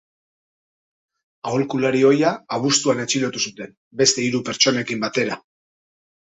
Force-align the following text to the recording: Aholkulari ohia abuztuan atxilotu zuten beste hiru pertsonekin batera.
Aholkulari 1.49 2.01
ohia 2.09 2.31
abuztuan 2.57 3.03
atxilotu 3.03 3.43
zuten 3.51 3.77
beste 4.03 4.25
hiru 4.29 4.43
pertsonekin 4.49 5.05
batera. 5.07 5.39